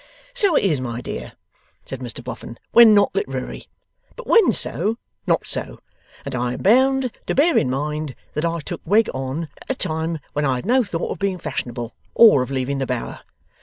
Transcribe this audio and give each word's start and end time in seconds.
'So 0.33 0.55
it 0.55 0.63
is, 0.63 0.81
my 0.81 0.99
dear,' 0.99 1.33
said 1.85 1.99
Mr 1.99 2.23
Boffin, 2.23 2.57
'when 2.71 2.95
not 2.95 3.13
literary. 3.13 3.67
But 4.15 4.25
when 4.25 4.51
so, 4.51 4.97
not 5.27 5.45
so. 5.45 5.77
And 6.25 6.33
I 6.33 6.53
am 6.53 6.63
bound 6.63 7.11
to 7.27 7.35
bear 7.35 7.55
in 7.55 7.69
mind 7.69 8.15
that 8.33 8.43
I 8.43 8.61
took 8.61 8.81
Wegg 8.83 9.09
on, 9.13 9.43
at 9.61 9.69
a 9.69 9.75
time 9.75 10.17
when 10.33 10.43
I 10.43 10.55
had 10.55 10.65
no 10.65 10.83
thought 10.83 11.11
of 11.11 11.19
being 11.19 11.37
fashionable 11.37 11.93
or 12.15 12.41
of 12.41 12.49
leaving 12.49 12.79
the 12.79 12.87
Bower. 12.87 13.19